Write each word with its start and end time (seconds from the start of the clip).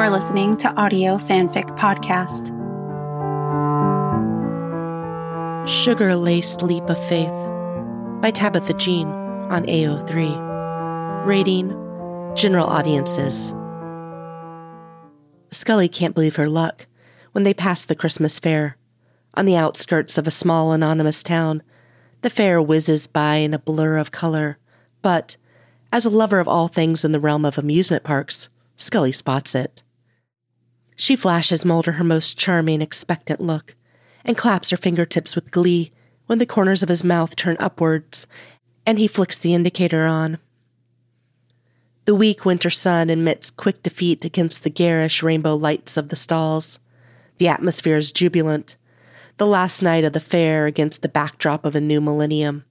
are 0.00 0.08
listening 0.08 0.56
to 0.56 0.74
Audio 0.80 1.18
Fanfic 1.18 1.76
Podcast. 1.76 2.46
Sugar 5.68 6.16
Laced 6.16 6.62
Leap 6.62 6.84
of 6.84 6.98
Faith 7.06 7.28
by 8.22 8.30
Tabitha 8.30 8.72
Jean 8.72 9.08
on 9.08 9.66
AO3. 9.66 11.26
Rating 11.26 11.68
General 12.34 12.66
Audiences. 12.66 13.52
Scully 15.50 15.86
can't 15.86 16.14
believe 16.14 16.36
her 16.36 16.48
luck 16.48 16.86
when 17.32 17.44
they 17.44 17.52
pass 17.52 17.84
the 17.84 17.94
Christmas 17.94 18.38
fair. 18.38 18.78
On 19.34 19.44
the 19.44 19.58
outskirts 19.58 20.16
of 20.16 20.26
a 20.26 20.30
small 20.30 20.72
anonymous 20.72 21.22
town, 21.22 21.62
the 22.22 22.30
fair 22.30 22.62
whizzes 22.62 23.06
by 23.06 23.34
in 23.34 23.52
a 23.52 23.58
blur 23.58 23.98
of 23.98 24.12
color. 24.12 24.56
But, 25.02 25.36
as 25.92 26.06
a 26.06 26.10
lover 26.10 26.40
of 26.40 26.48
all 26.48 26.68
things 26.68 27.04
in 27.04 27.12
the 27.12 27.20
realm 27.20 27.44
of 27.44 27.58
amusement 27.58 28.02
parks, 28.02 28.48
Scully 28.76 29.12
spots 29.12 29.54
it. 29.54 29.82
She 31.00 31.16
flashes 31.16 31.64
Mulder 31.64 31.92
her 31.92 32.04
most 32.04 32.36
charming, 32.36 32.82
expectant 32.82 33.40
look 33.40 33.74
and 34.22 34.36
claps 34.36 34.68
her 34.68 34.76
fingertips 34.76 35.34
with 35.34 35.50
glee 35.50 35.92
when 36.26 36.38
the 36.38 36.44
corners 36.44 36.82
of 36.82 36.90
his 36.90 37.02
mouth 37.02 37.36
turn 37.36 37.56
upwards 37.58 38.26
and 38.84 38.98
he 38.98 39.08
flicks 39.08 39.38
the 39.38 39.54
indicator 39.54 40.04
on. 40.04 40.36
The 42.04 42.14
weak 42.14 42.44
winter 42.44 42.68
sun 42.68 43.08
admits 43.08 43.48
quick 43.48 43.82
defeat 43.82 44.26
against 44.26 44.62
the 44.62 44.68
garish 44.68 45.22
rainbow 45.22 45.54
lights 45.54 45.96
of 45.96 46.10
the 46.10 46.16
stalls. 46.16 46.78
The 47.38 47.48
atmosphere 47.48 47.96
is 47.96 48.12
jubilant, 48.12 48.76
the 49.38 49.46
last 49.46 49.80
night 49.80 50.04
of 50.04 50.12
the 50.12 50.20
fair 50.20 50.66
against 50.66 51.00
the 51.00 51.08
backdrop 51.08 51.64
of 51.64 51.74
a 51.74 51.80
new 51.80 52.02
millennium. 52.02 52.66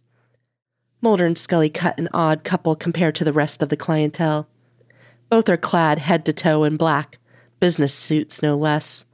Mulder 1.01 1.25
and 1.25 1.37
Scully 1.37 1.71
cut 1.71 1.97
an 1.97 2.09
odd 2.13 2.43
couple 2.43 2.75
compared 2.75 3.15
to 3.15 3.23
the 3.23 3.33
rest 3.33 3.63
of 3.63 3.69
the 3.69 3.75
clientele. 3.75 4.47
Both 5.29 5.49
are 5.49 5.57
clad 5.57 5.97
head 5.97 6.27
to 6.27 6.33
toe 6.33 6.63
in 6.63 6.77
black, 6.77 7.18
business 7.59 7.93
suits 7.93 8.41
no 8.41 8.55
less 8.55 9.05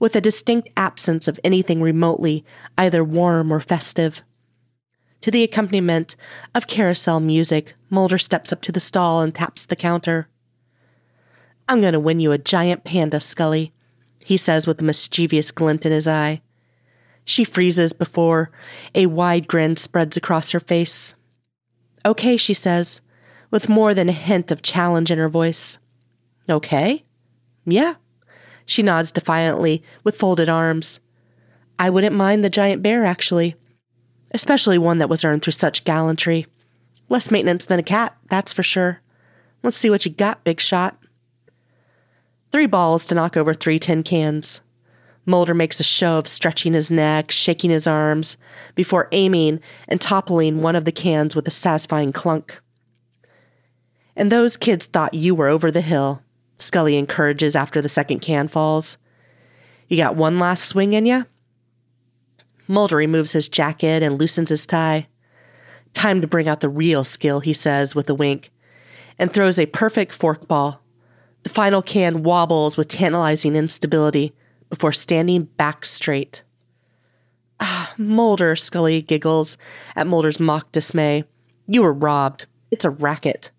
with 0.00 0.16
a 0.16 0.20
distinct 0.20 0.70
absence 0.76 1.28
of 1.28 1.38
anything 1.44 1.80
remotely 1.80 2.44
either 2.76 3.04
warm 3.04 3.52
or 3.52 3.60
festive. 3.60 4.22
To 5.20 5.30
the 5.30 5.44
accompaniment 5.44 6.16
of 6.54 6.66
carousel 6.66 7.20
music, 7.20 7.74
Mulder 7.90 8.18
steps 8.18 8.52
up 8.52 8.62
to 8.62 8.72
the 8.72 8.80
stall 8.80 9.20
and 9.20 9.32
taps 9.32 9.66
the 9.66 9.76
counter. 9.76 10.28
I'm 11.68 11.82
going 11.82 11.92
to 11.92 12.00
win 12.00 12.18
you 12.18 12.32
a 12.32 12.38
giant 12.38 12.82
panda, 12.82 13.20
Scully, 13.20 13.72
he 14.24 14.38
says 14.38 14.66
with 14.66 14.80
a 14.80 14.84
mischievous 14.84 15.50
glint 15.52 15.84
in 15.84 15.92
his 15.92 16.08
eye. 16.08 16.40
She 17.26 17.44
freezes 17.44 17.92
before 17.92 18.50
a 18.94 19.06
wide 19.06 19.46
grin 19.46 19.76
spreads 19.76 20.16
across 20.16 20.50
her 20.52 20.60
face. 20.60 21.14
Okay, 22.04 22.38
she 22.38 22.54
says, 22.54 23.02
with 23.50 23.68
more 23.68 23.92
than 23.92 24.08
a 24.08 24.12
hint 24.12 24.50
of 24.50 24.62
challenge 24.62 25.10
in 25.10 25.18
her 25.18 25.28
voice. 25.28 25.78
Okay? 26.48 27.04
Yeah, 27.70 27.94
she 28.64 28.82
nods 28.82 29.12
defiantly, 29.12 29.82
with 30.04 30.16
folded 30.16 30.48
arms. 30.48 31.00
I 31.78 31.90
wouldn't 31.90 32.14
mind 32.14 32.44
the 32.44 32.50
giant 32.50 32.82
bear, 32.82 33.04
actually. 33.04 33.56
Especially 34.32 34.78
one 34.78 34.98
that 34.98 35.08
was 35.08 35.24
earned 35.24 35.42
through 35.42 35.52
such 35.52 35.84
gallantry. 35.84 36.46
Less 37.08 37.30
maintenance 37.30 37.64
than 37.64 37.80
a 37.80 37.82
cat, 37.82 38.16
that's 38.28 38.52
for 38.52 38.62
sure. 38.62 39.00
Let's 39.62 39.76
see 39.76 39.90
what 39.90 40.04
you 40.04 40.10
got, 40.12 40.44
big 40.44 40.60
shot. 40.60 40.96
Three 42.52 42.66
balls 42.66 43.06
to 43.06 43.14
knock 43.14 43.36
over 43.36 43.54
three 43.54 43.78
tin 43.78 44.02
cans. 44.02 44.60
Mulder 45.26 45.54
makes 45.54 45.80
a 45.80 45.84
show 45.84 46.18
of 46.18 46.26
stretching 46.26 46.72
his 46.72 46.90
neck, 46.90 47.30
shaking 47.30 47.70
his 47.70 47.86
arms, 47.86 48.36
before 48.74 49.08
aiming 49.12 49.60
and 49.88 50.00
toppling 50.00 50.62
one 50.62 50.76
of 50.76 50.84
the 50.84 50.92
cans 50.92 51.36
with 51.36 51.46
a 51.46 51.50
satisfying 51.50 52.12
clunk. 52.12 52.60
And 54.16 54.30
those 54.30 54.56
kids 54.56 54.86
thought 54.86 55.14
you 55.14 55.34
were 55.34 55.48
over 55.48 55.70
the 55.70 55.80
hill. 55.80 56.22
Scully 56.60 56.96
encourages 56.96 57.56
after 57.56 57.80
the 57.80 57.88
second 57.88 58.20
can 58.20 58.48
falls. 58.48 58.98
You 59.88 59.96
got 59.96 60.16
one 60.16 60.38
last 60.38 60.64
swing 60.64 60.92
in 60.92 61.06
ya? 61.06 61.24
Mulder 62.68 62.96
removes 62.96 63.32
his 63.32 63.48
jacket 63.48 64.02
and 64.02 64.18
loosens 64.18 64.50
his 64.50 64.66
tie. 64.66 65.08
Time 65.92 66.20
to 66.20 66.28
bring 66.28 66.48
out 66.48 66.60
the 66.60 66.68
real 66.68 67.02
skill, 67.02 67.40
he 67.40 67.52
says 67.52 67.94
with 67.94 68.08
a 68.08 68.14
wink, 68.14 68.50
and 69.18 69.32
throws 69.32 69.58
a 69.58 69.66
perfect 69.66 70.16
forkball. 70.16 70.78
The 71.42 71.48
final 71.48 71.82
can 71.82 72.22
wobbles 72.22 72.76
with 72.76 72.88
tantalizing 72.88 73.56
instability 73.56 74.32
before 74.68 74.92
standing 74.92 75.44
back 75.44 75.84
straight. 75.84 76.44
Ah, 77.58 77.92
Mulder, 77.98 78.54
Scully 78.54 79.02
giggles 79.02 79.58
at 79.96 80.06
Mulder's 80.06 80.38
mock 80.38 80.70
dismay. 80.72 81.24
You 81.66 81.82
were 81.82 81.92
robbed. 81.92 82.46
It's 82.70 82.84
a 82.84 82.90
racket. 82.90 83.50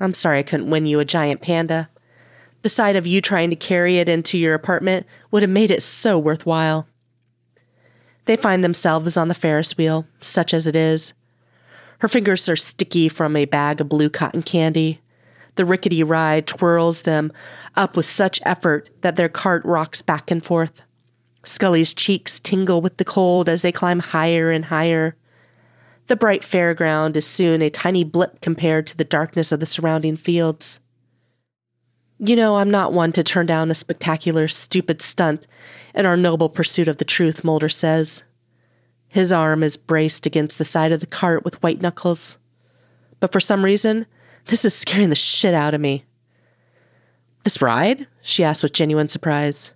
I'm 0.00 0.14
sorry 0.14 0.38
I 0.38 0.42
couldn't 0.42 0.70
win 0.70 0.86
you 0.86 1.00
a 1.00 1.04
giant 1.04 1.40
panda. 1.40 1.88
The 2.62 2.68
sight 2.68 2.96
of 2.96 3.06
you 3.06 3.20
trying 3.20 3.50
to 3.50 3.56
carry 3.56 3.98
it 3.98 4.08
into 4.08 4.36
your 4.36 4.54
apartment 4.54 5.06
would 5.30 5.42
have 5.42 5.50
made 5.50 5.70
it 5.70 5.82
so 5.82 6.18
worthwhile. 6.18 6.88
They 8.24 8.36
find 8.36 8.62
themselves 8.62 9.16
on 9.16 9.28
the 9.28 9.34
Ferris 9.34 9.76
wheel, 9.76 10.06
such 10.20 10.52
as 10.52 10.66
it 10.66 10.76
is. 10.76 11.14
Her 12.00 12.08
fingers 12.08 12.48
are 12.48 12.56
sticky 12.56 13.08
from 13.08 13.36
a 13.36 13.44
bag 13.44 13.80
of 13.80 13.88
blue 13.88 14.10
cotton 14.10 14.42
candy. 14.42 15.00
The 15.54 15.64
rickety 15.64 16.02
ride 16.02 16.46
twirls 16.46 17.02
them 17.02 17.32
up 17.74 17.96
with 17.96 18.06
such 18.06 18.40
effort 18.44 18.90
that 19.00 19.16
their 19.16 19.28
cart 19.28 19.64
rocks 19.64 20.02
back 20.02 20.30
and 20.30 20.44
forth. 20.44 20.82
Scully's 21.44 21.94
cheeks 21.94 22.38
tingle 22.38 22.80
with 22.80 22.98
the 22.98 23.04
cold 23.04 23.48
as 23.48 23.62
they 23.62 23.72
climb 23.72 24.00
higher 24.00 24.50
and 24.50 24.66
higher. 24.66 25.16
The 26.06 26.16
bright 26.16 26.42
fairground 26.42 27.16
is 27.16 27.26
soon 27.26 27.62
a 27.62 27.70
tiny 27.70 28.04
blip 28.04 28.40
compared 28.40 28.86
to 28.88 28.96
the 28.96 29.04
darkness 29.04 29.52
of 29.52 29.60
the 29.60 29.66
surrounding 29.66 30.16
fields. 30.16 30.80
You 32.20 32.34
know, 32.34 32.56
I'm 32.56 32.70
not 32.70 32.92
one 32.92 33.12
to 33.12 33.22
turn 33.22 33.46
down 33.46 33.70
a 33.70 33.76
spectacular, 33.76 34.48
stupid 34.48 35.00
stunt 35.00 35.46
in 35.94 36.04
our 36.04 36.16
noble 36.16 36.48
pursuit 36.48 36.88
of 36.88 36.96
the 36.96 37.04
truth, 37.04 37.44
Mulder 37.44 37.68
says. 37.68 38.24
His 39.06 39.32
arm 39.32 39.62
is 39.62 39.76
braced 39.76 40.26
against 40.26 40.58
the 40.58 40.64
side 40.64 40.90
of 40.90 40.98
the 40.98 41.06
cart 41.06 41.44
with 41.44 41.62
white 41.62 41.80
knuckles. 41.80 42.38
But 43.20 43.30
for 43.30 43.38
some 43.38 43.64
reason, 43.64 44.06
this 44.46 44.64
is 44.64 44.74
scaring 44.74 45.10
the 45.10 45.16
shit 45.16 45.54
out 45.54 45.74
of 45.74 45.80
me. 45.80 46.04
This 47.44 47.62
ride? 47.62 48.08
she 48.20 48.42
asks 48.42 48.64
with 48.64 48.72
genuine 48.72 49.08
surprise. 49.08 49.70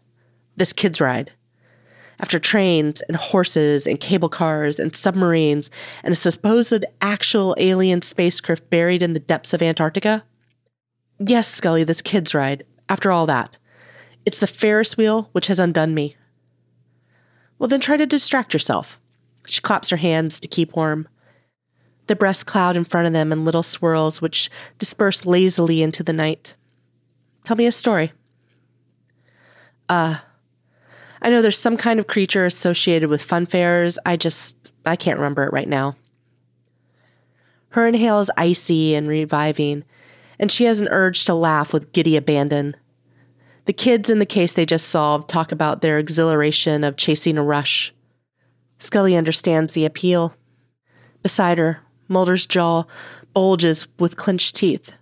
This 0.56 0.72
kid's 0.72 1.00
ride. 1.00 1.32
After 2.18 2.40
trains 2.40 3.02
and 3.02 3.16
horses 3.16 3.86
and 3.86 4.00
cable 4.00 4.28
cars 4.28 4.80
and 4.80 4.94
submarines 4.94 5.70
and 6.02 6.12
a 6.12 6.16
supposed 6.16 6.84
actual 7.00 7.54
alien 7.58 8.02
spacecraft 8.02 8.68
buried 8.68 9.00
in 9.00 9.12
the 9.12 9.20
depths 9.20 9.54
of 9.54 9.62
Antarctica? 9.62 10.24
Yes, 11.18 11.48
Scully, 11.48 11.84
this 11.84 12.02
kid's 12.02 12.34
ride. 12.34 12.64
After 12.88 13.10
all 13.12 13.26
that, 13.26 13.58
it's 14.24 14.38
the 14.38 14.46
Ferris 14.46 14.96
wheel 14.96 15.28
which 15.32 15.46
has 15.46 15.58
undone 15.58 15.94
me. 15.94 16.16
Well, 17.58 17.68
then 17.68 17.80
try 17.80 17.96
to 17.96 18.06
distract 18.06 18.52
yourself. 18.52 19.00
She 19.46 19.60
claps 19.60 19.90
her 19.90 19.96
hands 19.96 20.40
to 20.40 20.48
keep 20.48 20.76
warm. 20.76 21.08
The 22.08 22.16
breast 22.16 22.46
cloud 22.46 22.76
in 22.76 22.84
front 22.84 23.06
of 23.06 23.12
them 23.12 23.32
in 23.32 23.44
little 23.44 23.62
swirls 23.62 24.20
which 24.20 24.50
disperse 24.78 25.24
lazily 25.24 25.82
into 25.82 26.02
the 26.02 26.12
night. 26.12 26.56
Tell 27.44 27.56
me 27.56 27.66
a 27.66 27.72
story. 27.72 28.12
Uh, 29.88 30.18
I 31.20 31.30
know 31.30 31.40
there's 31.40 31.58
some 31.58 31.76
kind 31.76 32.00
of 32.00 32.06
creature 32.06 32.44
associated 32.44 33.08
with 33.08 33.22
fun 33.22 33.46
fairs. 33.46 33.98
I 34.04 34.16
just, 34.16 34.72
I 34.84 34.96
can't 34.96 35.18
remember 35.18 35.44
it 35.44 35.52
right 35.52 35.68
now. 35.68 35.94
Her 37.70 37.86
inhale 37.86 38.20
is 38.20 38.30
icy 38.36 38.94
and 38.94 39.08
reviving, 39.08 39.84
and 40.42 40.50
she 40.50 40.64
has 40.64 40.80
an 40.80 40.88
urge 40.90 41.24
to 41.24 41.34
laugh 41.34 41.72
with 41.72 41.92
giddy 41.92 42.16
abandon. 42.16 42.74
The 43.66 43.72
kids 43.72 44.10
in 44.10 44.18
the 44.18 44.26
case 44.26 44.50
they 44.52 44.66
just 44.66 44.88
solved 44.88 45.30
talk 45.30 45.52
about 45.52 45.82
their 45.82 46.00
exhilaration 46.00 46.82
of 46.82 46.96
chasing 46.96 47.38
a 47.38 47.44
rush. 47.44 47.94
Scully 48.80 49.14
understands 49.14 49.72
the 49.72 49.84
appeal. 49.84 50.34
Beside 51.22 51.58
her, 51.58 51.78
Mulder's 52.08 52.44
jaw 52.44 52.86
bulges 53.32 53.86
with 54.00 54.16
clenched 54.16 54.56
teeth. 54.56 54.92